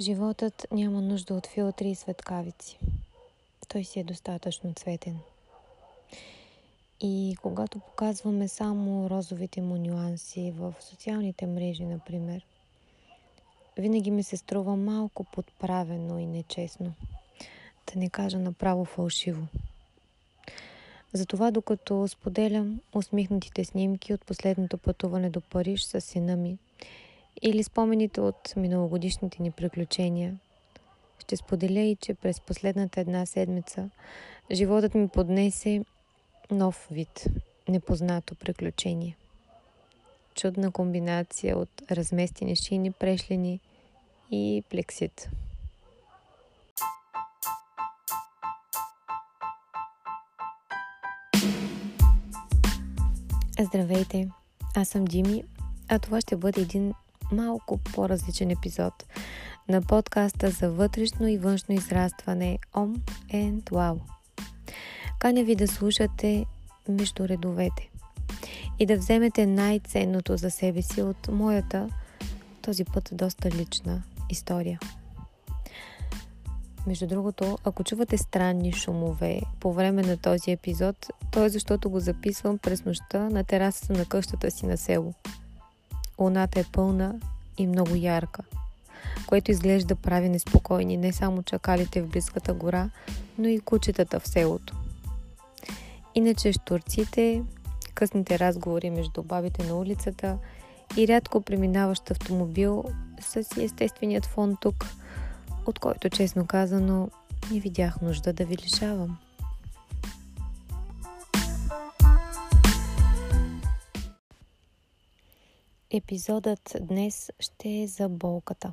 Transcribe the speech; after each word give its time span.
Животът 0.00 0.66
няма 0.72 1.00
нужда 1.00 1.34
от 1.34 1.46
филтри 1.46 1.90
и 1.90 1.94
светкавици. 1.94 2.78
Той 3.68 3.84
си 3.84 4.00
е 4.00 4.04
достатъчно 4.04 4.74
цветен. 4.74 5.18
И 7.00 7.36
когато 7.42 7.78
показваме 7.78 8.48
само 8.48 9.10
розовите 9.10 9.60
му 9.60 9.76
нюанси 9.76 10.52
в 10.56 10.74
социалните 10.80 11.46
мрежи, 11.46 11.84
например, 11.84 12.46
винаги 13.78 14.10
ми 14.10 14.22
се 14.22 14.36
струва 14.36 14.76
малко 14.76 15.24
подправено 15.24 16.18
и 16.18 16.26
нечестно. 16.26 16.92
Да 17.92 18.00
не 18.00 18.10
кажа 18.10 18.38
направо 18.38 18.84
фалшиво. 18.84 19.46
Затова, 21.12 21.50
докато 21.50 22.08
споделям 22.08 22.80
усмихнатите 22.94 23.64
снимки 23.64 24.14
от 24.14 24.24
последното 24.24 24.78
пътуване 24.78 25.30
до 25.30 25.40
Париж 25.40 25.82
с 25.84 26.00
сина 26.00 26.36
ми 26.36 26.58
или 27.44 27.62
спомените 27.62 28.20
от 28.20 28.56
миналогодишните 28.56 29.42
ни 29.42 29.50
приключения, 29.50 30.36
ще 31.18 31.36
споделя 31.36 31.80
и, 31.80 31.96
че 31.96 32.14
през 32.14 32.40
последната 32.40 33.00
една 33.00 33.26
седмица 33.26 33.90
животът 34.52 34.94
ми 34.94 35.08
поднесе 35.08 35.84
нов 36.50 36.88
вид, 36.90 37.24
непознато 37.68 38.34
приключение. 38.34 39.16
Чудна 40.34 40.70
комбинация 40.70 41.58
от 41.58 41.82
разместени 41.90 42.56
шини, 42.56 42.92
прешлени 42.92 43.60
и 44.30 44.62
плексит. 44.70 45.28
Здравейте, 53.60 54.28
аз 54.76 54.88
съм 54.88 55.04
Дими, 55.04 55.44
а 55.88 55.98
това 55.98 56.20
ще 56.20 56.36
бъде 56.36 56.60
един 56.60 56.94
малко 57.32 57.78
по-различен 57.78 58.50
епизод 58.50 59.04
на 59.68 59.82
подкаста 59.82 60.50
за 60.50 60.70
вътрешно 60.70 61.28
и 61.28 61.38
външно 61.38 61.74
израстване 61.74 62.58
Om 62.74 62.96
and 63.32 63.62
Wow. 63.62 63.98
Каня 65.18 65.44
ви 65.44 65.56
да 65.56 65.68
слушате 65.68 66.44
между 66.88 67.28
редовете 67.28 67.90
и 68.78 68.86
да 68.86 68.96
вземете 68.96 69.46
най-ценното 69.46 70.36
за 70.36 70.50
себе 70.50 70.82
си 70.82 71.02
от 71.02 71.28
моята, 71.28 71.88
този 72.62 72.84
път 72.84 73.10
доста 73.12 73.50
лична 73.50 74.02
история. 74.30 74.80
Между 76.86 77.06
другото, 77.06 77.58
ако 77.64 77.84
чувате 77.84 78.18
странни 78.18 78.72
шумове 78.72 79.40
по 79.60 79.72
време 79.72 80.02
на 80.02 80.16
този 80.16 80.50
епизод, 80.50 81.06
то 81.30 81.44
е 81.44 81.48
защото 81.48 81.90
го 81.90 82.00
записвам 82.00 82.58
през 82.58 82.84
нощта 82.84 83.18
на 83.18 83.44
терасата 83.44 83.92
на 83.92 84.04
къщата 84.04 84.50
си 84.50 84.66
на 84.66 84.76
село. 84.76 85.14
Луната 86.18 86.60
е 86.60 86.64
пълна 86.72 87.14
и 87.58 87.66
много 87.66 87.94
ярка, 87.94 88.42
което 89.26 89.50
изглежда 89.50 89.96
прави 89.96 90.28
неспокойни 90.28 90.96
не 90.96 91.12
само 91.12 91.42
чакалите 91.42 92.02
в 92.02 92.08
близката 92.08 92.54
гора, 92.54 92.90
но 93.38 93.48
и 93.48 93.60
кучетата 93.60 94.20
в 94.20 94.28
селото. 94.28 94.74
Иначе 96.14 96.52
штурците, 96.52 97.42
късните 97.94 98.38
разговори 98.38 98.90
между 98.90 99.22
бабите 99.22 99.66
на 99.66 99.74
улицата 99.74 100.38
и 100.96 101.08
рядко 101.08 101.40
преминаващ 101.40 102.10
автомобил 102.10 102.84
с 103.20 103.60
естественият 103.60 104.26
фон 104.26 104.56
тук, 104.60 104.86
от 105.66 105.78
който 105.78 106.10
честно 106.10 106.46
казано 106.46 107.08
не 107.50 107.60
видях 107.60 108.00
нужда 108.00 108.32
да 108.32 108.44
ви 108.44 108.56
лишавам. 108.56 109.18
Епизодът 115.96 116.76
днес 116.80 117.30
ще 117.40 117.82
е 117.82 117.86
за 117.86 118.08
болката. 118.08 118.72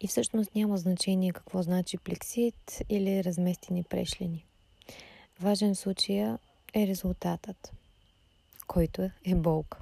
И 0.00 0.06
всъщност 0.06 0.54
няма 0.54 0.76
значение 0.76 1.32
какво 1.32 1.62
значи 1.62 1.98
плексит 1.98 2.82
или 2.88 3.24
разместени 3.24 3.82
прешлени. 3.82 4.44
Важен 5.40 5.74
случая 5.74 6.38
е 6.74 6.86
резултатът, 6.86 7.72
който 8.66 9.02
е 9.02 9.34
болка. 9.34 9.78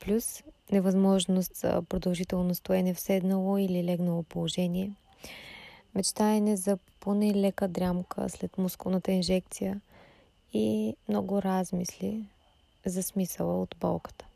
Плюс 0.00 0.42
невъзможност 0.72 1.56
за 1.56 1.82
продължително 1.82 2.54
стоене 2.54 2.94
в 2.94 3.00
седнало 3.00 3.58
или 3.58 3.84
легнало 3.84 4.22
положение, 4.22 4.92
мечтаене 5.94 6.56
за 6.56 6.78
поне 7.00 7.34
лека 7.34 7.68
дрямка 7.68 8.28
след 8.28 8.58
мускулната 8.58 9.12
инжекция 9.12 9.80
и 10.52 10.96
много 11.08 11.42
размисли 11.42 12.24
за 12.86 13.02
смисъла 13.02 13.62
от 13.62 13.76
болката. 13.80 14.27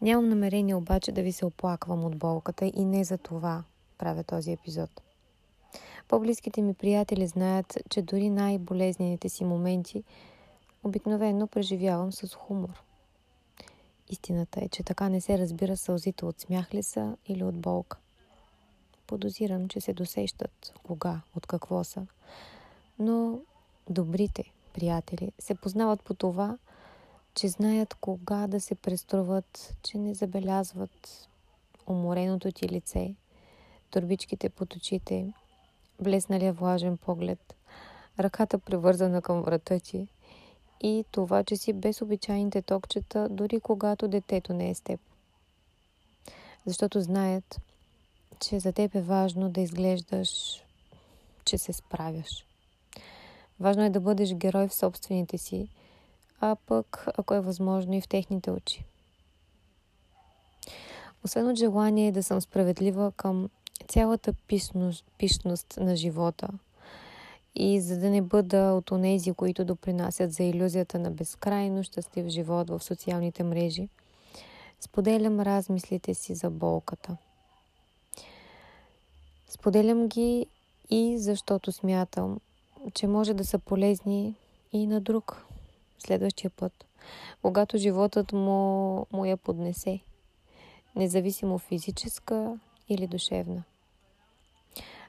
Нямам 0.00 0.28
намерение 0.28 0.74
обаче 0.74 1.12
да 1.12 1.22
ви 1.22 1.32
се 1.32 1.46
оплаквам 1.46 2.04
от 2.04 2.16
болката 2.16 2.70
и 2.74 2.84
не 2.84 3.04
за 3.04 3.18
това 3.18 3.64
правя 3.98 4.24
този 4.24 4.52
епизод. 4.52 4.90
По-близките 6.08 6.62
ми 6.62 6.74
приятели 6.74 7.26
знаят, 7.26 7.78
че 7.90 8.02
дори 8.02 8.30
най-болезнените 8.30 9.28
си 9.28 9.44
моменти 9.44 10.04
обикновено 10.84 11.46
преживявам 11.46 12.12
с 12.12 12.34
хумор. 12.34 12.82
Истината 14.08 14.60
е, 14.64 14.68
че 14.68 14.82
така 14.82 15.08
не 15.08 15.20
се 15.20 15.38
разбира 15.38 15.76
сълзите 15.76 16.24
от 16.24 16.40
смях 16.40 16.74
ли 16.74 16.82
са 16.82 17.16
или 17.26 17.44
от 17.44 17.58
болка. 17.58 17.98
Подозирам, 19.06 19.68
че 19.68 19.80
се 19.80 19.92
досещат 19.92 20.72
кога, 20.82 21.20
от 21.36 21.46
какво 21.46 21.84
са. 21.84 22.06
Но 22.98 23.38
добрите 23.90 24.44
приятели 24.74 25.32
се 25.38 25.54
познават 25.54 26.02
по 26.02 26.14
това, 26.14 26.58
че 27.34 27.48
знаят 27.48 27.94
кога 27.94 28.46
да 28.46 28.60
се 28.60 28.74
преструват, 28.74 29.74
че 29.82 29.98
не 29.98 30.14
забелязват 30.14 31.28
умореното 31.86 32.52
ти 32.52 32.68
лице, 32.68 33.14
турбичките 33.90 34.48
под 34.48 34.74
очите, 34.74 35.32
блесналия 36.00 36.52
влажен 36.52 36.96
поглед, 36.96 37.54
ръката 38.18 38.58
привързана 38.58 39.22
към 39.22 39.42
врата 39.42 39.80
ти 39.80 40.08
и 40.80 41.04
това, 41.10 41.44
че 41.44 41.56
си 41.56 41.72
без 41.72 42.02
обичайните 42.02 42.62
токчета, 42.62 43.28
дори 43.30 43.60
когато 43.60 44.08
детето 44.08 44.52
не 44.52 44.70
е 44.70 44.74
с 44.74 44.80
теб. 44.80 45.00
Защото 46.66 47.00
знаят, 47.00 47.60
че 48.40 48.60
за 48.60 48.72
теб 48.72 48.94
е 48.94 49.02
важно 49.02 49.50
да 49.50 49.60
изглеждаш, 49.60 50.62
че 51.44 51.58
се 51.58 51.72
справяш. 51.72 52.46
Важно 53.60 53.84
е 53.84 53.90
да 53.90 54.00
бъдеш 54.00 54.34
герой 54.34 54.68
в 54.68 54.74
собствените 54.74 55.38
си, 55.38 55.68
а 56.42 56.56
пък, 56.66 57.04
ако 57.18 57.34
е 57.34 57.40
възможно, 57.40 57.94
и 57.94 58.00
в 58.00 58.08
техните 58.08 58.50
очи. 58.50 58.84
Освен 61.24 61.48
от 61.48 61.56
желание 61.56 62.12
да 62.12 62.22
съм 62.22 62.40
справедлива 62.40 63.12
към 63.16 63.50
цялата 63.88 64.32
пишност, 65.18 65.76
на 65.76 65.96
живота 65.96 66.48
и 67.54 67.80
за 67.80 67.98
да 67.98 68.10
не 68.10 68.22
бъда 68.22 68.72
от 68.72 68.90
онези, 68.90 69.32
които 69.32 69.64
допринасят 69.64 70.32
за 70.32 70.42
иллюзията 70.42 70.98
на 70.98 71.10
безкрайно 71.10 71.84
щастлив 71.84 72.28
живот 72.28 72.70
в 72.70 72.82
социалните 72.82 73.42
мрежи, 73.42 73.88
споделям 74.80 75.40
размислите 75.40 76.14
си 76.14 76.34
за 76.34 76.50
болката. 76.50 77.16
Споделям 79.48 80.08
ги 80.08 80.46
и 80.90 81.18
защото 81.18 81.72
смятам, 81.72 82.40
че 82.94 83.06
може 83.06 83.34
да 83.34 83.44
са 83.44 83.58
полезни 83.58 84.34
и 84.72 84.86
на 84.86 85.00
друг 85.00 85.46
следващия 86.02 86.50
път, 86.50 86.84
когато 87.42 87.78
животът 87.78 88.32
му, 88.32 89.06
му 89.12 89.24
я 89.24 89.36
поднесе, 89.36 90.00
независимо 90.96 91.58
физическа 91.58 92.58
или 92.88 93.06
душевна. 93.06 93.62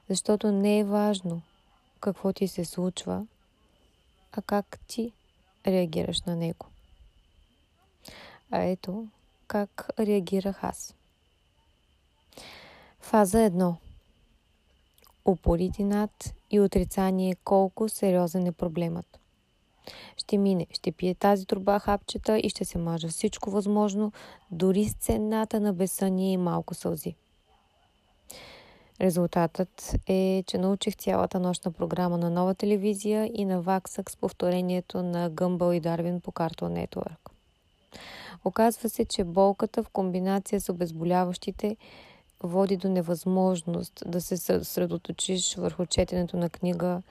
Защото 0.08 0.52
не 0.52 0.78
е 0.78 0.84
важно 0.84 1.42
какво 2.00 2.32
ти 2.32 2.48
се 2.48 2.64
случва, 2.64 3.26
а 4.32 4.42
как 4.42 4.78
ти 4.86 5.12
реагираш 5.66 6.22
на 6.22 6.36
него. 6.36 6.66
А 8.50 8.62
ето 8.62 9.06
как 9.46 9.88
реагирах 9.98 10.64
аз. 10.64 10.94
Фаза 13.00 13.38
1. 13.38 13.76
Упорити 15.24 15.84
над 15.84 16.34
и 16.50 16.60
отрицание 16.60 17.34
колко 17.44 17.88
сериозен 17.88 18.46
е 18.46 18.52
проблемът. 18.52 19.20
Ще 20.16 20.38
мине, 20.38 20.66
ще 20.70 20.92
пие 20.92 21.14
тази 21.14 21.46
труба 21.46 21.78
хапчета 21.78 22.38
и 22.38 22.48
ще 22.48 22.64
се 22.64 22.78
мажа 22.78 23.08
всичко 23.08 23.50
възможно, 23.50 24.12
дори 24.50 24.84
с 24.84 24.94
цената 24.94 25.60
на 25.60 25.72
безсъние 25.72 26.32
и 26.32 26.36
малко 26.36 26.74
сълзи. 26.74 27.14
Резултатът 29.00 29.94
е, 30.06 30.44
че 30.46 30.58
научих 30.58 30.96
цялата 30.96 31.40
нощна 31.40 31.72
програма 31.72 32.18
на 32.18 32.30
нова 32.30 32.54
телевизия 32.54 33.30
и 33.34 33.44
наваксах 33.44 34.10
с 34.10 34.16
повторението 34.16 35.02
на 35.02 35.30
Гъмбъл 35.30 35.72
и 35.72 35.80
Дарвин 35.80 36.20
по 36.20 36.32
Cartoon 36.32 36.86
Network. 36.86 37.30
Оказва 38.44 38.88
се, 38.88 39.04
че 39.04 39.24
болката 39.24 39.82
в 39.82 39.88
комбинация 39.88 40.60
с 40.60 40.68
обезболяващите 40.68 41.76
води 42.48 42.76
до 42.76 42.88
невъзможност 42.88 44.02
да 44.06 44.20
се 44.20 44.36
съсредоточиш 44.36 45.54
върху 45.56 45.86
четенето 45.86 46.36
на 46.36 46.50
книга 46.50 47.02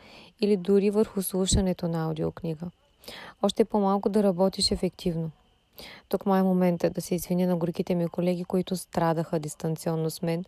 или 0.42 0.58
дори 0.58 0.90
върху 0.90 1.22
слушането 1.22 1.88
на 1.88 2.06
аудиокнига. 2.06 2.66
Още 3.42 3.66
по-малко 3.66 4.10
да 4.10 4.24
работиш 4.24 4.72
ефективно. 4.72 5.32
Тук 6.10 6.26
май 6.26 6.40
е 6.40 6.44
момента 6.44 6.90
да 6.90 7.02
се 7.02 7.16
извиня 7.16 7.48
на 7.48 7.58
горките 7.58 7.96
ми 7.96 8.08
колеги, 8.08 8.44
които 8.44 8.76
страдаха 8.76 9.40
дистанционно 9.40 10.10
с 10.10 10.22
мен, 10.22 10.46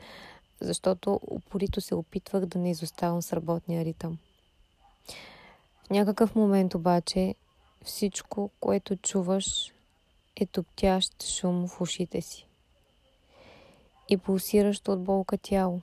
защото 0.62 1.20
упорито 1.32 1.82
се 1.82 1.96
опитвах 1.96 2.46
да 2.46 2.60
не 2.60 2.72
изоставам 2.72 3.22
с 3.22 3.34
работния 3.34 3.86
ритъм. 3.86 4.18
В 5.84 5.90
някакъв 5.90 6.36
момент 6.36 6.76
обаче 6.76 7.36
всичко, 7.84 8.50
което 8.60 8.96
чуваш, 8.96 9.74
е 10.36 10.46
топтящ 10.46 11.24
шум 11.24 11.68
в 11.68 11.82
ушите 11.82 12.22
си 12.22 12.48
и 14.10 14.18
пулсиращо 14.18 14.92
от 14.92 15.04
болка 15.04 15.38
тяло. 15.38 15.82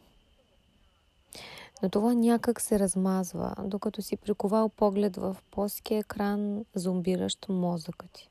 Но 1.83 1.89
това 1.89 2.15
някак 2.15 2.61
се 2.61 2.79
размазва, 2.79 3.55
докато 3.65 4.03
си 4.03 4.17
приковал 4.17 4.69
поглед 4.69 5.17
в 5.17 5.37
плоския 5.51 5.99
екран, 5.99 6.65
зомбиращ 6.75 7.49
мозъка 7.49 8.07
ти. 8.13 8.29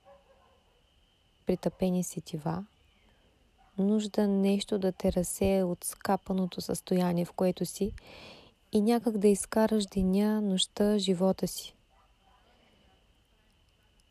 Притъпени 1.46 2.04
сетива, 2.04 2.66
нужда 3.78 4.28
нещо 4.28 4.80
да 4.80 4.92
те 4.92 5.14
разсее 5.14 5.64
от 5.64 5.84
скапаното 5.84 6.62
състояние, 6.62 7.26
в 7.26 7.32
което 7.32 7.66
си 7.66 7.92
и 8.72 8.82
някак 8.82 9.18
да 9.18 9.28
изкараш 9.28 9.86
деня, 9.86 10.42
нощта, 10.42 10.98
живота 10.98 11.48
си. 11.48 11.76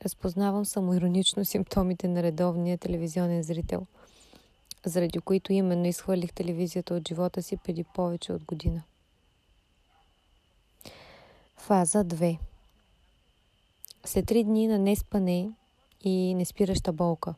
Разпознавам 0.04 0.64
самоиронично 0.64 1.44
симптомите 1.44 2.08
на 2.08 2.22
редовния 2.22 2.78
телевизионен 2.78 3.42
зрител, 3.42 3.86
заради 4.84 5.18
които 5.18 5.52
именно 5.52 5.86
изхвърлих 5.86 6.32
телевизията 6.32 6.94
от 6.94 7.08
живота 7.08 7.42
си 7.42 7.56
преди 7.56 7.84
повече 7.84 8.32
от 8.32 8.44
година. 8.44 8.82
Фаза 11.56 12.04
2 12.04 12.38
След 14.04 14.26
три 14.26 14.44
дни 14.44 14.66
на 14.66 14.78
неспане 14.78 15.50
и 16.04 16.34
неспираща 16.34 16.92
болка. 16.92 17.34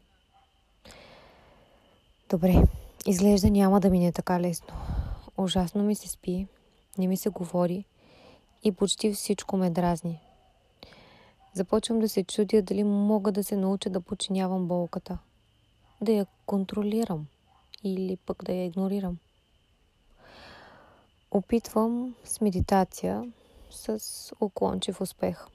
Добре, 2.30 2.62
изглежда 3.06 3.50
няма 3.50 3.80
да 3.80 3.90
мине 3.90 4.12
така 4.12 4.40
лесно. 4.40 4.74
Ужасно 5.36 5.82
ми 5.82 5.94
се 5.94 6.08
спи, 6.08 6.46
не 6.98 7.06
ми 7.06 7.16
се 7.16 7.28
говори 7.28 7.84
и 8.64 8.72
почти 8.72 9.12
всичко 9.12 9.56
ме 9.56 9.70
дразни. 9.70 10.20
Започвам 11.54 11.98
да 11.98 12.08
се 12.08 12.24
чудя 12.24 12.62
дали 12.62 12.84
мога 12.84 13.32
да 13.32 13.44
се 13.44 13.56
науча 13.56 13.90
да 13.90 14.00
подчинявам 14.00 14.68
болката, 14.68 15.18
да 16.00 16.12
я 16.12 16.26
контролирам 16.46 17.26
или 17.84 18.16
пък 18.16 18.44
да 18.44 18.52
я 18.52 18.64
игнорирам. 18.64 19.18
Опитвам 21.30 22.14
с 22.24 22.40
медитация 22.40 23.32
с 23.70 24.32
уклончив 24.40 25.00
успех. 25.00 25.46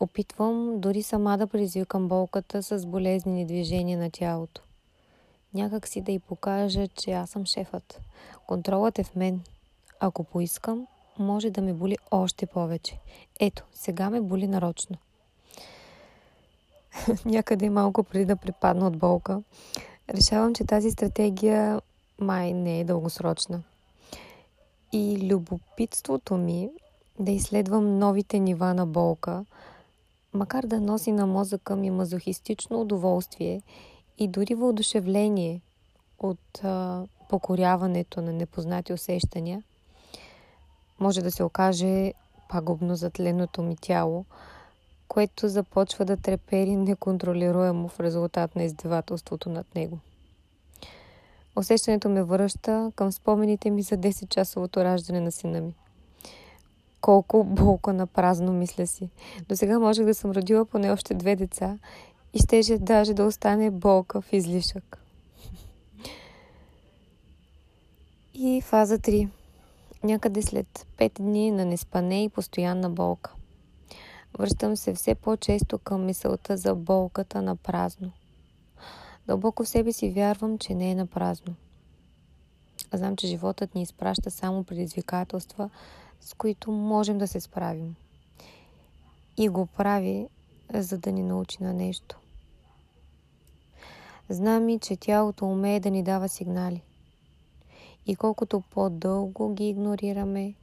Опитвам 0.00 0.80
дори 0.80 1.02
сама 1.02 1.38
да 1.38 1.46
предизвикам 1.46 2.08
болката 2.08 2.62
с 2.62 2.86
болезнени 2.86 3.46
движения 3.46 3.98
на 3.98 4.10
тялото. 4.10 4.62
Някак 5.54 5.88
си 5.88 6.00
да 6.00 6.12
й 6.12 6.18
покажа, 6.18 6.88
че 6.88 7.12
аз 7.12 7.30
съм 7.30 7.46
шефът. 7.46 8.00
Контролът 8.46 8.98
е 8.98 9.04
в 9.04 9.14
мен. 9.14 9.40
Ако 10.00 10.24
поискам, 10.24 10.86
може 11.18 11.50
да 11.50 11.62
ме 11.62 11.72
боли 11.72 11.96
още 12.10 12.46
повече. 12.46 12.98
Ето, 13.40 13.64
сега 13.72 14.10
ме 14.10 14.20
боли 14.20 14.46
нарочно. 14.46 14.96
Някъде 17.24 17.70
малко 17.70 18.04
преди 18.04 18.24
да 18.24 18.36
припадна 18.36 18.86
от 18.86 18.96
болка, 18.96 19.42
решавам, 20.08 20.54
че 20.54 20.64
тази 20.64 20.90
стратегия 20.90 21.80
май 22.18 22.52
не 22.52 22.80
е 22.80 22.84
дългосрочна. 22.84 23.62
И 24.92 25.28
любопитството 25.32 26.36
ми 26.36 26.70
да 27.18 27.30
изследвам 27.30 27.98
новите 27.98 28.38
нива 28.38 28.74
на 28.74 28.86
болка, 28.86 29.44
макар 30.34 30.66
да 30.66 30.80
носи 30.80 31.12
на 31.12 31.26
мозъка 31.26 31.76
ми 31.76 31.90
мазохистично 31.90 32.80
удоволствие 32.80 33.62
и 34.18 34.28
дори 34.28 34.54
въодушевление 34.54 35.60
от 36.18 36.64
а, 36.64 37.04
покоряването 37.28 38.22
на 38.22 38.32
непознати 38.32 38.92
усещания, 38.92 39.62
може 41.00 41.22
да 41.22 41.30
се 41.30 41.42
окаже 41.42 42.12
пагубно 42.48 42.96
за 42.96 43.10
тленото 43.10 43.62
ми 43.62 43.76
тяло, 43.76 44.24
което 45.16 45.48
започва 45.48 46.04
да 46.04 46.16
трепери 46.16 46.76
неконтролируемо 46.76 47.88
в 47.88 48.00
резултат 48.00 48.56
на 48.56 48.64
издевателството 48.64 49.50
над 49.50 49.74
него. 49.74 49.98
Усещането 51.56 52.08
ме 52.08 52.22
връща 52.22 52.92
към 52.96 53.12
спомените 53.12 53.70
ми 53.70 53.82
за 53.82 53.96
10-часовото 53.96 54.76
раждане 54.84 55.20
на 55.20 55.32
сина 55.32 55.60
ми. 55.60 55.74
Колко 57.00 57.44
болка 57.44 57.92
на 57.92 58.06
празно, 58.06 58.52
мисля 58.52 58.86
си. 58.86 59.08
До 59.48 59.56
сега 59.56 59.78
можех 59.78 60.06
да 60.06 60.14
съм 60.14 60.30
родила 60.30 60.64
поне 60.64 60.90
още 60.90 61.14
две 61.14 61.36
деца 61.36 61.78
и 62.34 62.38
щеше 62.38 62.78
даже 62.78 63.14
да 63.14 63.24
остане 63.24 63.70
болка 63.70 64.20
в 64.20 64.32
излишък. 64.32 64.98
И 68.34 68.60
фаза 68.60 68.98
3. 68.98 69.28
Някъде 70.04 70.42
след 70.42 70.86
5 70.98 71.12
дни 71.12 71.50
на 71.50 71.64
неспане 71.64 72.24
и 72.24 72.28
постоянна 72.28 72.90
болка. 72.90 73.32
Връщам 74.38 74.76
се 74.76 74.94
все 74.94 75.14
по-често 75.14 75.78
към 75.78 76.04
мисълта 76.04 76.56
за 76.56 76.74
болката 76.74 77.42
на 77.42 77.56
празно. 77.56 78.12
Дълбоко 79.26 79.64
в 79.64 79.68
себе 79.68 79.92
си 79.92 80.10
вярвам, 80.10 80.58
че 80.58 80.74
не 80.74 80.90
е 80.90 80.94
на 80.94 81.06
празно. 81.06 81.54
Знам, 82.92 83.16
че 83.16 83.26
животът 83.26 83.74
ни 83.74 83.82
изпраща 83.82 84.30
само 84.30 84.64
предизвикателства, 84.64 85.70
с 86.20 86.34
които 86.34 86.70
можем 86.70 87.18
да 87.18 87.28
се 87.28 87.40
справим. 87.40 87.96
И 89.36 89.48
го 89.48 89.66
прави, 89.66 90.28
за 90.74 90.98
да 90.98 91.12
ни 91.12 91.22
научи 91.22 91.62
на 91.62 91.72
нещо. 91.72 92.18
Знам 94.28 94.68
и, 94.68 94.78
че 94.78 94.96
тялото 94.96 95.46
умее 95.46 95.80
да 95.80 95.90
ни 95.90 96.02
дава 96.02 96.28
сигнали. 96.28 96.82
И 98.06 98.16
колкото 98.16 98.60
по-дълго 98.60 99.54
ги 99.54 99.68
игнорираме, 99.68 100.54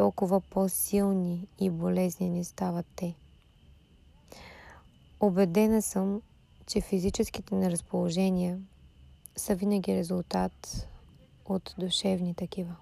толкова 0.00 0.40
по-силни 0.40 1.48
и 1.58 1.70
болезнени 1.70 2.44
стават 2.44 2.86
те. 2.96 3.14
Обедена 5.20 5.82
съм, 5.82 6.22
че 6.66 6.80
физическите 6.80 7.54
неразположения 7.54 8.58
са 9.36 9.54
винаги 9.54 9.96
резултат 9.96 10.88
от 11.44 11.74
душевни 11.78 12.34
такива. 12.34 12.76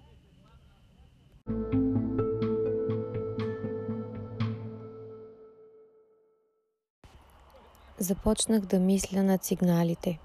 Започнах 7.99 8.61
да 8.61 8.79
мисля 8.79 9.23
над 9.23 9.45
сигналите. 9.45 10.19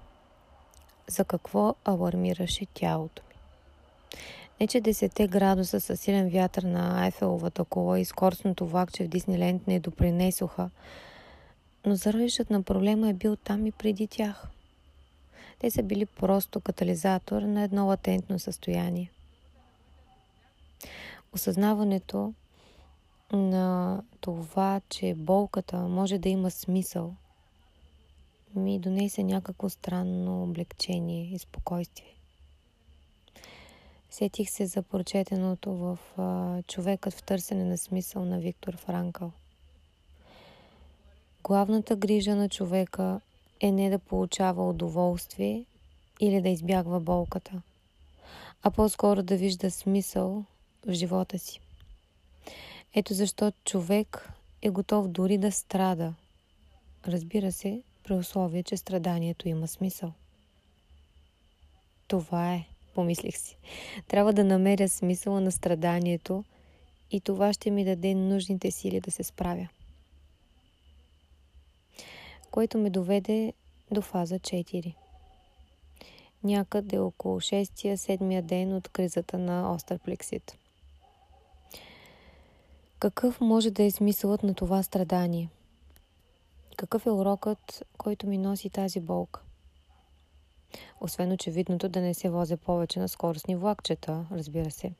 За 1.06 1.24
какво 1.24 1.74
алармираше 1.84 2.66
тялото 2.66 3.22
ми? 3.28 3.34
Не, 4.60 4.66
че 4.66 4.80
10 4.80 5.28
градуса 5.28 5.80
със 5.80 6.00
силен 6.00 6.28
вятър 6.28 6.62
на 6.62 7.02
Айфеловата 7.04 7.64
кола 7.64 7.98
и 7.98 8.04
скоростното 8.04 8.66
влакче 8.66 9.04
в 9.04 9.08
Дисниленд 9.08 9.66
не 9.66 9.80
допринесоха, 9.80 10.70
но 11.86 11.94
заръжът 11.94 12.50
на 12.50 12.62
проблема 12.62 13.08
е 13.08 13.14
бил 13.14 13.36
там 13.36 13.66
и 13.66 13.72
преди 13.72 14.06
тях. 14.06 14.46
Те 15.58 15.70
са 15.70 15.82
били 15.82 16.06
просто 16.06 16.60
катализатор 16.60 17.42
на 17.42 17.62
едно 17.62 17.86
латентно 17.86 18.38
състояние. 18.38 19.10
Осъзнаването 21.32 22.34
на 23.32 24.02
това, 24.20 24.80
че 24.88 25.14
болката 25.14 25.76
може 25.76 26.18
да 26.18 26.28
има 26.28 26.50
смисъл, 26.50 27.14
ми 28.54 28.78
донесе 28.78 29.22
някакво 29.22 29.68
странно 29.68 30.42
облегчение 30.42 31.30
и 31.34 31.38
спокойствие. 31.38 32.14
Сетих 34.14 34.50
се 34.50 34.66
за 34.66 34.82
прочетеното 34.82 35.74
в 35.74 35.98
Човекът 36.66 37.14
в 37.14 37.22
търсене 37.22 37.64
на 37.64 37.78
смисъл 37.78 38.24
на 38.24 38.38
Виктор 38.38 38.76
Франкъл. 38.76 39.32
Главната 41.44 41.96
грижа 41.96 42.34
на 42.34 42.48
човека 42.48 43.20
е 43.60 43.72
не 43.72 43.90
да 43.90 43.98
получава 43.98 44.68
удоволствие 44.68 45.64
или 46.20 46.40
да 46.40 46.48
избягва 46.48 47.00
болката, 47.00 47.62
а 48.62 48.70
по-скоро 48.70 49.22
да 49.22 49.36
вижда 49.36 49.70
смисъл 49.70 50.44
в 50.86 50.92
живота 50.92 51.38
си. 51.38 51.60
Ето 52.94 53.14
защо 53.14 53.52
човек 53.64 54.32
е 54.62 54.70
готов 54.70 55.08
дори 55.08 55.38
да 55.38 55.52
страда. 55.52 56.14
Разбира 57.06 57.52
се, 57.52 57.82
при 58.04 58.14
условие, 58.14 58.62
че 58.62 58.76
страданието 58.76 59.48
има 59.48 59.68
смисъл. 59.68 60.12
Това 62.08 62.54
е, 62.54 62.66
помислих 62.94 63.36
си. 63.36 63.56
Трябва 64.08 64.32
да 64.32 64.44
намеря 64.44 64.88
смисъла 64.88 65.40
на 65.40 65.52
страданието 65.52 66.44
и 67.10 67.20
това 67.20 67.52
ще 67.52 67.70
ми 67.70 67.84
даде 67.84 68.14
нужните 68.14 68.70
сили 68.70 69.00
да 69.00 69.10
се 69.10 69.22
справя. 69.22 69.68
Което 72.50 72.78
ме 72.78 72.90
доведе 72.90 73.52
до 73.90 74.02
фаза 74.02 74.38
4. 74.38 74.94
Някъде 76.44 76.98
около 76.98 77.40
6-7 77.40 78.42
ден 78.42 78.72
от 78.72 78.88
кризата 78.88 79.38
на 79.38 79.72
остър 79.72 79.98
плексит. 79.98 80.58
Какъв 82.98 83.40
може 83.40 83.70
да 83.70 83.82
е 83.82 83.90
смисълът 83.90 84.42
на 84.42 84.54
това 84.54 84.82
страдание? 84.82 85.48
Какъв 86.76 87.06
е 87.06 87.10
урокът, 87.10 87.84
който 87.98 88.26
ми 88.26 88.38
носи 88.38 88.70
тази 88.70 89.00
болка? 89.00 89.40
Освен 91.00 91.32
очевидното 91.32 91.88
да 91.88 92.00
не 92.00 92.14
се 92.14 92.30
возя 92.30 92.56
повече 92.56 93.00
на 93.00 93.08
скоростни 93.08 93.56
влакчета, 93.56 94.26
разбира 94.32 94.70
се. 94.70 94.92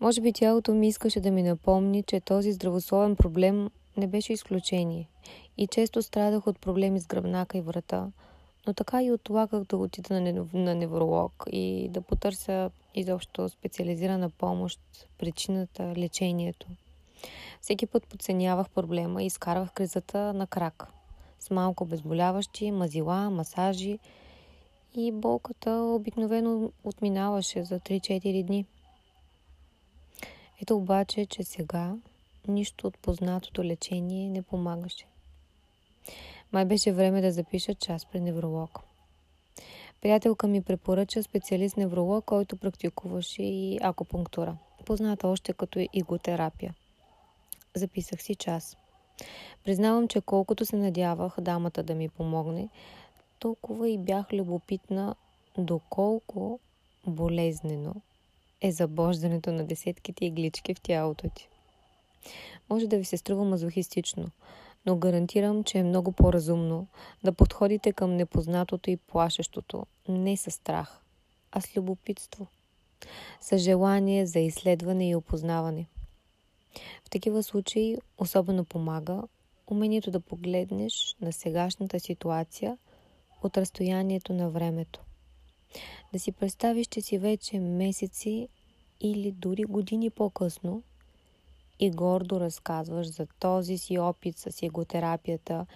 Може 0.00 0.20
би 0.20 0.32
тялото 0.32 0.74
ми 0.74 0.88
искаше 0.88 1.20
да 1.20 1.30
ми 1.30 1.42
напомни, 1.42 2.02
че 2.02 2.20
този 2.20 2.52
здравословен 2.52 3.16
проблем 3.16 3.70
не 3.96 4.06
беше 4.06 4.32
изключение. 4.32 5.08
И 5.58 5.66
често 5.66 6.02
страдах 6.02 6.46
от 6.46 6.58
проблеми 6.58 7.00
с 7.00 7.06
гръбнака 7.06 7.58
и 7.58 7.60
врата, 7.60 8.10
но 8.66 8.74
така 8.74 9.02
и 9.02 9.12
отлагах 9.12 9.64
да 9.64 9.76
отида 9.76 10.20
на, 10.54 10.74
невролог 10.74 11.44
и 11.52 11.88
да 11.90 12.00
потърся 12.00 12.70
изобщо 12.94 13.48
специализирана 13.48 14.30
помощ, 14.30 14.80
причината, 15.18 15.94
лечението. 15.96 16.66
Всеки 17.60 17.86
път 17.86 18.06
подценявах 18.06 18.70
проблема 18.70 19.22
и 19.22 19.26
изкарвах 19.26 19.72
кризата 19.72 20.32
на 20.34 20.46
крак. 20.46 20.86
Малко 21.50 21.84
безболяващи, 21.84 22.70
мазила, 22.70 23.30
масажи 23.30 23.98
и 24.94 25.12
болката 25.12 25.70
обикновено 25.70 26.72
отминаваше 26.84 27.64
за 27.64 27.80
3-4 27.80 28.44
дни. 28.44 28.64
Ето 30.62 30.76
обаче, 30.76 31.26
че 31.26 31.44
сега 31.44 31.94
нищо 32.48 32.86
от 32.86 32.98
познатото 32.98 33.64
лечение 33.64 34.28
не 34.28 34.42
помагаше. 34.42 35.06
Май 36.52 36.64
беше 36.64 36.92
време 36.92 37.20
да 37.20 37.32
запиша 37.32 37.74
час 37.74 38.06
при 38.06 38.20
невролог. 38.20 38.80
Приятелка 40.00 40.46
ми 40.46 40.62
препоръча 40.62 41.22
специалист-невролог, 41.22 42.24
който 42.24 42.56
практикуваше 42.56 43.42
и 43.42 43.78
акупунктура, 43.82 44.56
позната 44.86 45.28
още 45.28 45.52
като 45.52 45.86
иготерапия. 45.92 46.74
Записах 47.74 48.22
си 48.22 48.34
час. 48.34 48.76
Признавам, 49.64 50.08
че 50.08 50.20
колкото 50.20 50.66
се 50.66 50.76
надявах 50.76 51.36
дамата 51.40 51.82
да 51.82 51.94
ми 51.94 52.08
помогне, 52.08 52.68
толкова 53.38 53.88
и 53.88 53.98
бях 53.98 54.32
любопитна 54.32 55.14
доколко 55.58 56.60
болезнено 57.06 57.94
е 58.60 58.72
забождането 58.72 59.52
на 59.52 59.64
десетките 59.64 60.24
иглички 60.24 60.74
в 60.74 60.80
тялото 60.80 61.28
ти. 61.28 61.48
Може 62.70 62.86
да 62.86 62.98
ви 62.98 63.04
се 63.04 63.16
струва 63.16 63.44
мазохистично, 63.44 64.26
но 64.86 64.96
гарантирам, 64.96 65.64
че 65.64 65.78
е 65.78 65.84
много 65.84 66.12
по-разумно 66.12 66.86
да 67.24 67.32
подходите 67.32 67.92
към 67.92 68.16
непознатото 68.16 68.90
и 68.90 68.96
плашещото 68.96 69.86
не 70.08 70.36
с 70.36 70.50
страх, 70.50 71.00
а 71.52 71.60
с 71.60 71.76
любопитство, 71.76 72.46
с 73.40 73.58
желание 73.58 74.26
за 74.26 74.38
изследване 74.38 75.08
и 75.08 75.14
опознаване. 75.14 75.86
В 77.04 77.10
такива 77.10 77.42
случаи 77.42 77.96
особено 78.18 78.64
помага 78.64 79.22
умението 79.66 80.10
да 80.10 80.20
погледнеш 80.20 81.16
на 81.20 81.32
сегашната 81.32 82.00
ситуация 82.00 82.78
от 83.42 83.56
разстоянието 83.56 84.32
на 84.32 84.50
времето. 84.50 85.00
Да 86.12 86.18
си 86.18 86.32
представиш, 86.32 86.86
че 86.86 87.00
си 87.00 87.18
вече 87.18 87.60
месеци 87.60 88.48
или 89.00 89.32
дори 89.32 89.62
години 89.64 90.10
по-късно 90.10 90.82
и 91.80 91.90
гордо 91.90 92.40
разказваш 92.40 93.06
за 93.06 93.26
този 93.26 93.78
си 93.78 93.98
опит 93.98 94.38
с 94.38 94.62
еготерапията 94.62 95.66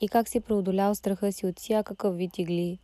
и 0.00 0.08
как 0.08 0.28
си 0.28 0.40
преодолял 0.40 0.94
страха 0.94 1.32
си 1.32 1.46
от 1.46 1.58
всякакъв 1.58 2.16
вид 2.16 2.38
игли, 2.38 2.78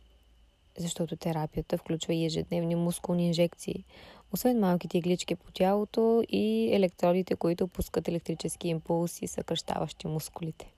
защото 0.77 1.15
терапията 1.15 1.77
включва 1.77 2.15
ежедневни 2.15 2.75
мускулни 2.75 3.27
инжекции, 3.27 3.85
освен 4.33 4.59
малките 4.59 4.97
иглички 4.97 5.35
по 5.35 5.51
тялото 5.51 6.23
и 6.29 6.69
електродите, 6.75 7.35
които 7.35 7.67
пускат 7.67 8.07
електрически 8.07 8.67
импулси, 8.67 9.27
съкръщаващи 9.27 10.07
мускулите. 10.07 10.71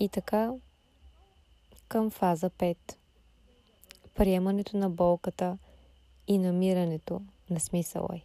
И 0.00 0.08
така, 0.08 0.52
към 1.88 2.10
фаза 2.10 2.50
5. 2.50 2.76
Приемането 4.14 4.76
на 4.76 4.90
болката 4.90 5.58
и 6.26 6.38
намирането 6.38 7.22
на 7.50 7.60
смисъла 7.60 8.08
й. 8.16 8.22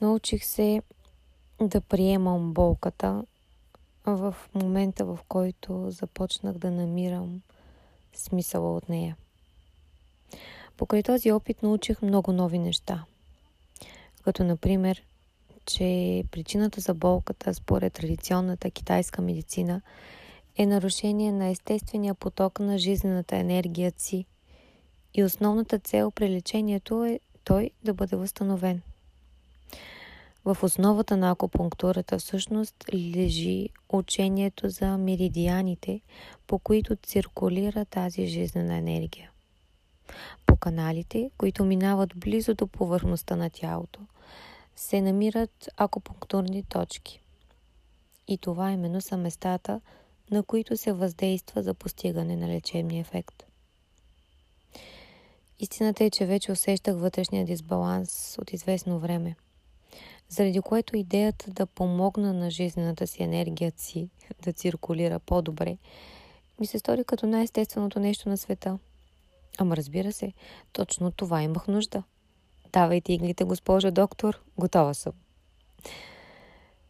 Научих 0.00 0.44
се 0.44 0.82
да 1.60 1.80
приемам 1.80 2.52
болката 2.52 3.24
в 4.16 4.36
момента, 4.54 5.04
в 5.04 5.18
който 5.28 5.90
започнах 5.90 6.58
да 6.58 6.70
намирам 6.70 7.40
смисъла 8.14 8.76
от 8.76 8.88
нея. 8.88 9.16
Покрай 10.76 11.02
този 11.02 11.32
опит 11.32 11.62
научих 11.62 12.02
много 12.02 12.32
нови 12.32 12.58
неща. 12.58 13.04
Като, 14.24 14.44
например, 14.44 15.02
че 15.66 16.24
причината 16.30 16.80
за 16.80 16.94
болката 16.94 17.54
според 17.54 17.92
традиционната 17.92 18.70
китайска 18.70 19.22
медицина 19.22 19.80
е 20.56 20.66
нарушение 20.66 21.32
на 21.32 21.46
естествения 21.46 22.14
поток 22.14 22.60
на 22.60 22.78
жизнената 22.78 23.36
енергия 23.36 23.92
си 23.96 24.24
и 25.14 25.24
основната 25.24 25.78
цел 25.78 26.10
при 26.10 26.30
лечението 26.30 27.04
е 27.04 27.20
той 27.44 27.70
да 27.84 27.94
бъде 27.94 28.16
възстановен. 28.16 28.82
В 30.44 30.56
основата 30.62 31.16
на 31.16 31.30
акупунктурата 31.30 32.18
всъщност 32.18 32.74
лежи 32.94 33.68
учението 33.88 34.68
за 34.68 34.98
меридианите, 34.98 36.00
по 36.46 36.58
които 36.58 36.96
циркулира 36.96 37.84
тази 37.84 38.26
жизнена 38.26 38.76
енергия. 38.76 39.30
По 40.46 40.56
каналите, 40.56 41.30
които 41.38 41.64
минават 41.64 42.16
близо 42.16 42.54
до 42.54 42.66
повърхността 42.66 43.36
на 43.36 43.50
тялото, 43.50 44.00
се 44.76 45.00
намират 45.00 45.68
акупунктурни 45.76 46.62
точки. 46.62 47.20
И 48.28 48.38
това 48.38 48.72
именно 48.72 49.00
са 49.00 49.16
местата, 49.16 49.80
на 50.30 50.42
които 50.42 50.76
се 50.76 50.92
въздейства 50.92 51.62
за 51.62 51.74
постигане 51.74 52.36
на 52.36 52.48
лечебния 52.48 53.00
ефект. 53.00 53.44
Истината 55.58 56.04
е, 56.04 56.10
че 56.10 56.26
вече 56.26 56.52
усещах 56.52 56.96
вътрешния 56.96 57.44
дисбаланс 57.44 58.38
от 58.38 58.52
известно 58.52 58.98
време, 58.98 59.36
заради 60.28 60.60
което 60.60 60.96
идеята 60.96 61.50
да 61.50 61.66
помогна 61.66 62.32
на 62.32 62.50
жизнената 62.50 63.06
си 63.06 63.22
енергия 63.22 63.72
си 63.76 64.08
да 64.44 64.52
циркулира 64.52 65.18
по-добре 65.18 65.76
ми 66.60 66.66
се 66.66 66.78
стори 66.78 67.04
като 67.04 67.26
най-естественото 67.26 68.00
нещо 68.00 68.28
на 68.28 68.36
света. 68.36 68.78
Ама 69.58 69.76
разбира 69.76 70.12
се, 70.12 70.32
точно 70.72 71.10
това 71.10 71.42
имах 71.42 71.68
нужда. 71.68 72.02
Давайте 72.72 73.12
иглите, 73.12 73.44
госпожа 73.44 73.90
доктор, 73.90 74.40
готова 74.58 74.94
съм. 74.94 75.12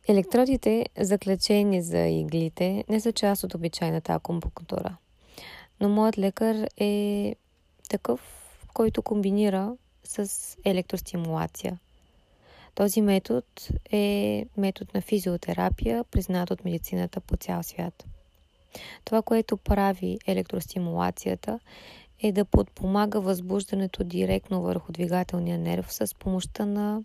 Електродите, 0.09 0.87
заклечени 1.00 1.83
за 1.83 1.99
иглите, 1.99 2.85
не 2.88 3.00
са 3.00 3.12
част 3.12 3.45
от 3.45 3.54
обичайната 3.54 4.12
акумпунктура. 4.12 4.97
Но 5.80 5.88
моят 5.88 6.18
лекар 6.18 6.68
е 6.76 7.35
такъв, 7.88 8.21
който 8.75 9.02
комбинира 9.02 9.76
с 10.04 10.57
електростимулация. 10.64 11.78
Този 12.78 13.00
метод 13.00 13.47
е 13.92 14.47
метод 14.56 14.90
на 14.94 15.00
физиотерапия, 15.00 16.04
признат 16.04 16.50
от 16.50 16.64
медицината 16.64 17.20
по 17.20 17.37
цял 17.37 17.62
свят. 17.62 18.04
Това, 19.04 19.23
което 19.23 19.56
прави 19.56 20.18
електростимулацията, 20.26 21.61
е 22.23 22.32
да 22.32 22.44
подпомага 22.44 23.20
възбуждането 23.20 24.04
директно 24.04 24.62
върху 24.62 24.92
двигателния 24.92 25.58
нерв 25.58 25.92
с 25.92 26.14
помощта 26.18 26.66
на 26.66 27.02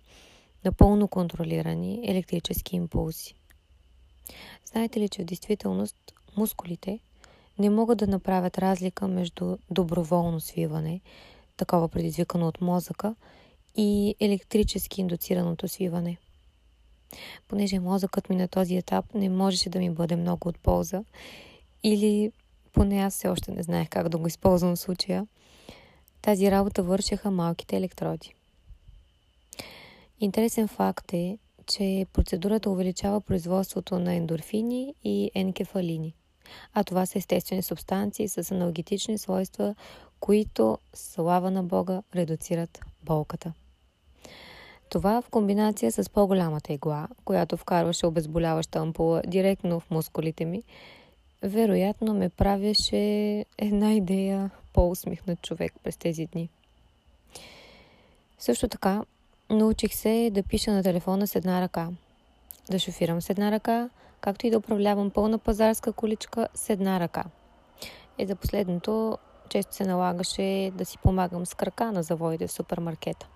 напълно 0.66 1.08
контролирани 1.08 2.02
електрически 2.04 2.76
импулси. 2.76 3.36
Знаете 4.66 5.00
ли, 5.00 5.10
че 5.10 5.22
в 5.22 5.26
действителност 5.26 5.98
мускулите 6.38 7.00
не 7.60 7.70
могат 7.70 7.98
да 7.98 8.08
направят 8.08 8.58
разлика 8.58 9.08
между 9.08 9.58
доброволно 9.70 10.40
свиване, 10.40 11.02
такова 11.58 11.90
предизвикано 11.90 12.48
от 12.48 12.62
мозъка, 12.62 13.16
и 13.76 14.16
електрически 14.20 15.02
индуцираното 15.02 15.68
свиване. 15.68 16.18
Понеже 17.48 17.80
мозъкът 17.80 18.30
ми 18.30 18.36
на 18.36 18.48
този 18.48 18.76
етап 18.76 19.06
не 19.14 19.30
можеше 19.30 19.70
да 19.70 19.80
ми 19.80 19.90
бъде 19.90 20.16
много 20.16 20.50
от 20.50 20.60
полза, 20.60 21.04
или 21.84 22.32
поне 22.74 23.00
аз 23.00 23.14
все 23.14 23.28
още 23.28 23.52
не 23.52 23.64
знаех 23.64 23.90
как 23.90 24.10
да 24.10 24.18
го 24.18 24.28
използвам 24.28 24.76
в 24.76 24.80
случая, 24.80 25.28
тази 26.22 26.52
работа 26.52 26.84
вършеха 26.84 27.32
малките 27.32 27.78
електроди. 27.78 28.34
Интересен 30.20 30.68
факт 30.68 31.14
е, 31.14 31.38
че 31.68 32.06
процедурата 32.14 32.70
увеличава 32.70 33.22
производството 33.22 34.00
на 34.00 34.14
ендорфини 34.14 34.94
и 35.04 35.32
енкефалини. 35.36 36.14
А 36.74 36.84
това 36.84 37.06
са 37.06 37.18
естествени 37.18 37.62
субстанции 37.62 38.28
с 38.28 38.52
аналгетични 38.52 39.18
свойства, 39.18 39.76
които, 40.20 40.78
слава 40.94 41.52
на 41.52 41.64
Бога, 41.64 42.04
редуцират 42.16 42.80
болката. 43.04 43.54
Това 44.94 45.22
в 45.22 45.30
комбинация 45.30 45.92
с 45.92 46.10
по-голямата 46.10 46.74
игла, 46.74 47.08
която 47.26 47.58
вкарваше 47.58 48.06
обезболяваща 48.06 48.80
ампула 48.80 49.22
директно 49.28 49.80
в 49.80 49.92
мускулите 49.92 50.46
ми, 50.46 50.64
вероятно 51.44 52.14
ме 52.14 52.30
правеше 52.30 52.96
една 53.58 53.94
идея 53.94 54.52
по-усмихнат 54.74 55.42
човек 55.42 55.74
през 55.84 55.98
тези 55.98 56.26
дни. 56.26 56.50
Също 58.40 58.68
така, 58.68 59.04
Научих 59.50 59.94
се 59.94 60.30
да 60.34 60.44
пиша 60.44 60.72
на 60.72 60.84
телефона 60.84 61.28
с 61.28 61.36
една 61.36 61.62
ръка, 61.62 61.90
да 62.72 62.80
шофирам 62.80 63.22
с 63.22 63.30
една 63.30 63.52
ръка, 63.52 63.90
както 64.22 64.48
и 64.48 64.50
да 64.50 64.58
управлявам 64.58 65.10
пълна 65.10 65.38
пазарска 65.38 65.94
количка 65.94 66.48
с 66.56 66.70
една 66.70 67.00
ръка. 67.00 67.24
И 68.18 68.26
за 68.26 68.36
последното 68.36 69.18
често 69.50 69.76
се 69.76 69.86
налагаше 69.86 70.72
да 70.76 70.86
си 70.86 70.98
помагам 70.98 71.46
с 71.46 71.54
крака 71.54 71.92
на 71.92 72.04
завоите 72.04 72.48
в 72.48 72.52
супермаркета. 72.52 73.28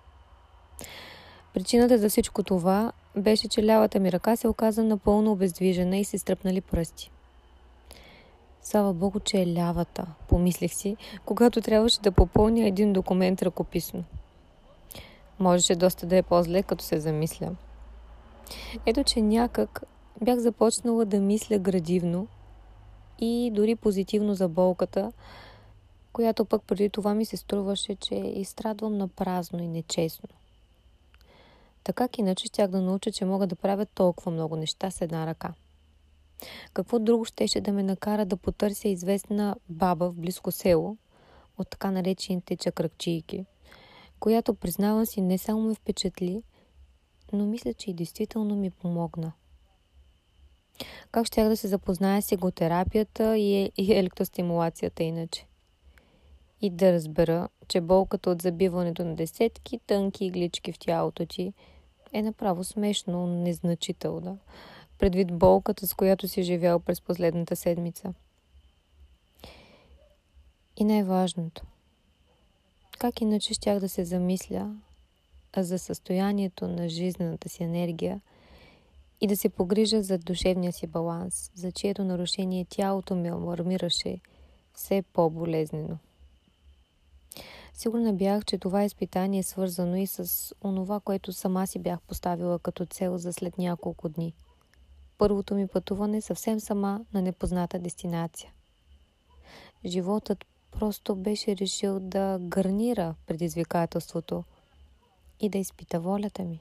Причината 1.58 1.98
за 1.98 2.08
всичко 2.08 2.42
това 2.42 2.92
беше, 3.16 3.48
че 3.48 3.64
лявата 3.66 4.00
ми 4.00 4.12
ръка 4.12 4.36
се 4.36 4.48
оказа 4.48 4.84
напълно 4.84 5.32
обездвижена 5.32 5.96
и 5.96 6.04
се 6.04 6.18
стръпнали 6.18 6.60
пръсти. 6.60 7.10
Слава 8.62 8.92
Богу, 8.92 9.20
че 9.20 9.42
е 9.42 9.54
лявата, 9.54 10.06
помислих 10.28 10.74
си, 10.74 10.96
когато 11.24 11.60
трябваше 11.60 12.00
да 12.00 12.12
попълня 12.12 12.66
един 12.66 12.92
документ 12.92 13.42
ръкописно. 13.42 14.04
Можеше 15.38 15.74
доста 15.74 16.06
да 16.06 16.16
е 16.16 16.22
по-зле, 16.22 16.62
като 16.62 16.84
се 16.84 17.00
замисля. 17.00 17.50
Ето, 18.86 19.04
че 19.04 19.22
някак 19.22 19.82
бях 20.22 20.38
започнала 20.38 21.04
да 21.04 21.20
мисля 21.20 21.58
градивно 21.58 22.26
и 23.18 23.50
дори 23.54 23.76
позитивно 23.76 24.34
за 24.34 24.48
болката, 24.48 25.12
която 26.12 26.44
пък 26.44 26.62
преди 26.62 26.90
това 26.90 27.14
ми 27.14 27.24
се 27.24 27.36
струваше, 27.36 27.94
че 27.94 28.14
изстрадвам 28.14 28.98
на 28.98 29.08
празно 29.08 29.62
и 29.62 29.68
нечестно. 29.68 30.28
Така 31.88 32.08
иначе 32.18 32.46
щях 32.46 32.70
да 32.70 32.80
науча, 32.80 33.12
че 33.12 33.24
мога 33.24 33.46
да 33.46 33.56
правя 33.56 33.86
толкова 33.86 34.32
много 34.32 34.56
неща 34.56 34.90
с 34.90 35.00
една 35.00 35.26
ръка. 35.26 35.54
Какво 36.72 36.98
друго 36.98 37.24
щеше 37.24 37.60
да 37.60 37.72
ме 37.72 37.82
накара 37.82 38.26
да 38.26 38.36
потърся 38.36 38.88
известна 38.88 39.56
баба 39.68 40.10
в 40.10 40.14
близко 40.14 40.52
село, 40.52 40.96
от 41.58 41.70
така 41.70 41.90
наречените 41.90 42.56
чакракчийки, 42.56 43.44
която 44.20 44.54
признавам 44.54 45.06
си 45.06 45.20
не 45.20 45.38
само 45.38 45.62
ме 45.62 45.74
впечатли, 45.74 46.42
но 47.32 47.46
мисля, 47.46 47.74
че 47.74 47.90
и 47.90 47.94
действително 47.94 48.56
ми 48.56 48.70
помогна. 48.70 49.32
Как 51.10 51.26
щях 51.26 51.48
да 51.48 51.56
се 51.56 51.68
запозная 51.68 52.22
с 52.22 52.32
еготерапията 52.32 53.38
и, 53.38 53.72
и 53.76 53.92
електростимулацията 53.92 55.02
иначе? 55.02 55.46
И 56.60 56.70
да 56.70 56.92
разбера, 56.92 57.48
че 57.68 57.80
болката 57.80 58.30
от 58.30 58.42
забиването 58.42 59.04
на 59.04 59.14
десетки 59.14 59.80
тънки 59.86 60.24
иглички 60.24 60.72
в 60.72 60.78
тялото 60.78 61.26
ти 61.26 61.52
е 62.12 62.22
направо 62.22 62.64
смешно, 62.64 63.26
незначителна, 63.26 64.36
предвид 64.98 65.32
болката, 65.32 65.86
с 65.86 65.94
която 65.94 66.28
си 66.28 66.42
живял 66.42 66.80
през 66.80 67.00
последната 67.00 67.56
седмица. 67.56 68.14
И 70.76 70.84
най-важното. 70.84 71.62
Как 72.98 73.20
иначе 73.20 73.54
щях 73.54 73.80
да 73.80 73.88
се 73.88 74.04
замисля 74.04 74.74
за 75.56 75.78
състоянието 75.78 76.68
на 76.68 76.88
жизнената 76.88 77.48
си 77.48 77.62
енергия 77.62 78.20
и 79.20 79.26
да 79.26 79.36
се 79.36 79.48
погрижа 79.48 80.02
за 80.02 80.18
душевния 80.18 80.72
си 80.72 80.86
баланс, 80.86 81.50
за 81.54 81.72
чието 81.72 82.04
нарушение 82.04 82.66
тялото 82.68 83.14
ми 83.14 83.28
алармираше 83.28 84.20
все 84.74 85.02
по-болезнено. 85.12 85.98
Сигурна 87.78 88.12
бях, 88.12 88.44
че 88.44 88.58
това 88.58 88.84
изпитание 88.84 89.40
е 89.40 89.42
свързано 89.42 89.96
и 89.96 90.06
с 90.06 90.54
онова, 90.64 91.00
което 91.00 91.32
сама 91.32 91.66
си 91.66 91.78
бях 91.78 92.00
поставила 92.00 92.58
като 92.58 92.86
цел 92.86 93.18
за 93.18 93.32
след 93.32 93.58
няколко 93.58 94.08
дни. 94.08 94.34
Първото 95.18 95.54
ми 95.54 95.68
пътуване 95.68 96.20
съвсем 96.20 96.60
сама 96.60 97.00
на 97.14 97.22
непозната 97.22 97.78
дестинация. 97.78 98.52
Животът 99.84 100.44
просто 100.70 101.16
беше 101.16 101.56
решил 101.56 102.00
да 102.00 102.38
гарнира 102.40 103.14
предизвикателството 103.26 104.44
и 105.40 105.48
да 105.48 105.58
изпита 105.58 106.00
волята 106.00 106.42
ми. 106.44 106.60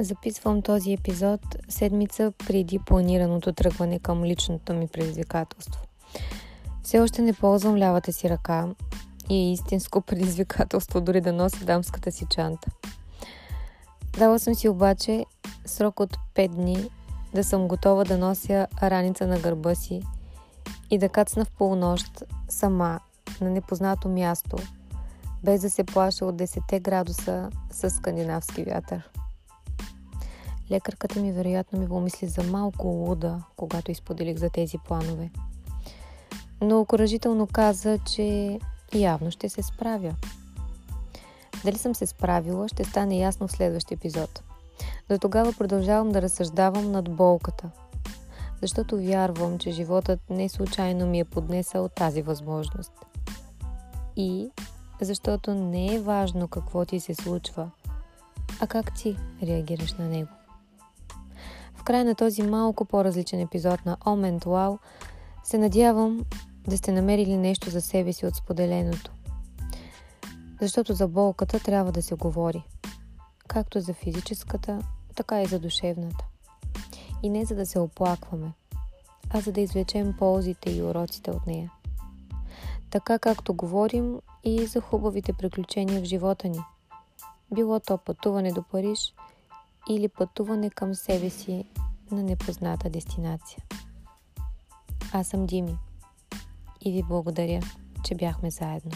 Записвам 0.00 0.62
този 0.62 0.92
епизод 0.92 1.40
седмица 1.68 2.32
преди 2.46 2.78
планираното 2.78 3.52
тръгване 3.52 3.98
към 3.98 4.24
личното 4.24 4.74
ми 4.74 4.88
предизвикателство. 4.88 5.82
Все 6.82 7.00
още 7.00 7.22
не 7.22 7.32
ползвам 7.32 7.76
лявата 7.76 8.12
си 8.12 8.30
ръка 8.30 8.68
и 9.30 9.34
е 9.34 9.52
истинско 9.52 10.00
предизвикателство 10.06 11.00
дори 11.00 11.20
да 11.20 11.32
нося 11.32 11.64
дамската 11.64 12.12
си 12.12 12.26
чанта. 12.30 12.70
Дала 14.18 14.38
съм 14.38 14.54
си 14.54 14.68
обаче 14.68 15.24
срок 15.66 16.00
от 16.00 16.16
5 16.34 16.48
дни 16.48 16.90
да 17.34 17.44
съм 17.44 17.68
готова 17.68 18.04
да 18.04 18.18
нося 18.18 18.66
раница 18.82 19.26
на 19.26 19.38
гърба 19.38 19.74
си 19.74 20.02
и 20.90 20.98
да 20.98 21.08
кацна 21.08 21.44
в 21.44 21.50
полунощ 21.50 22.24
сама 22.48 23.00
на 23.40 23.50
непознато 23.50 24.08
място, 24.08 24.56
без 25.44 25.60
да 25.60 25.70
се 25.70 25.84
плаша 25.84 26.26
от 26.26 26.36
10 26.36 26.80
градуса 26.80 27.50
с 27.70 27.90
скандинавски 27.90 28.64
вятър. 28.64 29.10
Лекарката 30.70 31.20
ми 31.20 31.32
вероятно 31.32 31.78
ми 31.78 31.88
помисли 31.88 32.26
за 32.26 32.42
малко 32.42 32.86
луда, 32.86 33.42
когато 33.56 33.90
изподелих 33.90 34.36
за 34.36 34.50
тези 34.50 34.78
планове. 34.78 35.30
Но 36.60 36.80
окоръжително 36.80 37.46
каза, 37.46 37.98
че 37.98 38.58
явно 38.94 39.30
ще 39.30 39.48
се 39.48 39.62
справя. 39.62 40.14
Дали 41.64 41.78
съм 41.78 41.94
се 41.94 42.06
справила, 42.06 42.68
ще 42.68 42.84
стане 42.84 43.18
ясно 43.18 43.48
в 43.48 43.52
следващия 43.52 43.96
епизод. 43.96 44.42
До 45.08 45.18
тогава 45.18 45.52
продължавам 45.52 46.12
да 46.12 46.22
разсъждавам 46.22 46.92
над 46.92 47.10
болката, 47.10 47.70
защото 48.62 48.96
вярвам, 48.96 49.58
че 49.58 49.70
животът 49.70 50.20
не 50.30 50.48
случайно 50.48 51.06
ми 51.06 51.20
е 51.20 51.24
поднесъл 51.24 51.88
тази 51.88 52.22
възможност. 52.22 52.92
И 54.16 54.50
защото 55.00 55.54
не 55.54 55.94
е 55.94 56.00
важно 56.00 56.48
какво 56.48 56.84
ти 56.84 57.00
се 57.00 57.14
случва, 57.14 57.70
а 58.60 58.66
как 58.66 58.94
ти 58.94 59.16
реагираш 59.42 59.92
на 59.92 60.08
него 60.08 60.28
края 61.86 62.04
на 62.04 62.14
този 62.14 62.42
малко 62.42 62.84
по-различен 62.84 63.40
епизод 63.40 63.86
на 63.86 63.96
Omen 63.96 64.38
Wow 64.44 64.78
се 65.44 65.58
надявам 65.58 66.24
да 66.68 66.78
сте 66.78 66.92
намерили 66.92 67.36
нещо 67.36 67.70
за 67.70 67.80
себе 67.80 68.12
си 68.12 68.26
от 68.26 68.36
споделеното. 68.36 69.12
Защото 70.60 70.94
за 70.94 71.08
болката 71.08 71.60
трябва 71.60 71.92
да 71.92 72.02
се 72.02 72.14
говори. 72.14 72.62
Както 73.48 73.80
за 73.80 73.94
физическата, 73.94 74.78
така 75.14 75.42
и 75.42 75.46
за 75.46 75.58
душевната. 75.58 76.24
И 77.22 77.30
не 77.30 77.44
за 77.44 77.54
да 77.54 77.66
се 77.66 77.78
оплакваме, 77.78 78.52
а 79.30 79.40
за 79.40 79.52
да 79.52 79.60
извлечем 79.60 80.14
ползите 80.18 80.70
и 80.70 80.82
уроците 80.82 81.30
от 81.30 81.46
нея. 81.46 81.72
Така 82.90 83.18
както 83.18 83.54
говорим 83.54 84.20
и 84.44 84.66
за 84.66 84.80
хубавите 84.80 85.32
приключения 85.32 86.00
в 86.00 86.04
живота 86.04 86.48
ни. 86.48 86.60
Било 87.54 87.80
то 87.80 87.98
пътуване 87.98 88.52
до 88.52 88.62
Париж– 88.62 89.14
или 89.90 90.08
пътуване 90.08 90.70
към 90.70 90.94
себе 90.94 91.30
си 91.30 91.64
на 92.10 92.22
непозната 92.22 92.90
дестинация. 92.90 93.62
Аз 95.12 95.28
съм 95.28 95.46
Дими 95.46 95.78
и 96.80 96.92
ви 96.92 97.02
благодаря, 97.02 97.60
че 98.04 98.14
бяхме 98.14 98.50
заедно. 98.50 98.92